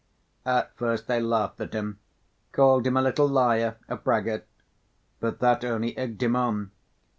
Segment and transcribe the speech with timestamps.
[0.47, 1.99] At first they laughed at him,
[2.53, 4.47] called him a little liar, a braggart,
[5.19, 6.71] but that only egged him on.